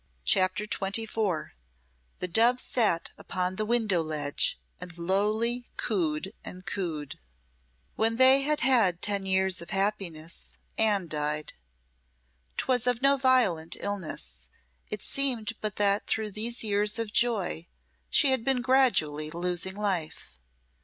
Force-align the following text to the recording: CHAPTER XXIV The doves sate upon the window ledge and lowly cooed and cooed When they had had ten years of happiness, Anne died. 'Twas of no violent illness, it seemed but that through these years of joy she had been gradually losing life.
CHAPTER 0.25 0.65
XXIV 0.65 1.51
The 2.17 2.27
doves 2.27 2.63
sate 2.63 3.11
upon 3.19 3.55
the 3.57 3.65
window 3.67 4.01
ledge 4.01 4.57
and 4.79 4.97
lowly 4.97 5.67
cooed 5.77 6.33
and 6.43 6.65
cooed 6.65 7.19
When 7.97 8.15
they 8.15 8.41
had 8.41 8.61
had 8.61 9.03
ten 9.03 9.27
years 9.27 9.61
of 9.61 9.69
happiness, 9.69 10.57
Anne 10.75 11.07
died. 11.07 11.53
'Twas 12.57 12.87
of 12.87 13.03
no 13.03 13.15
violent 13.15 13.77
illness, 13.79 14.49
it 14.89 15.03
seemed 15.03 15.53
but 15.61 15.75
that 15.75 16.07
through 16.07 16.31
these 16.31 16.63
years 16.63 16.97
of 16.97 17.13
joy 17.13 17.67
she 18.09 18.31
had 18.31 18.43
been 18.43 18.63
gradually 18.63 19.29
losing 19.29 19.75
life. 19.75 20.39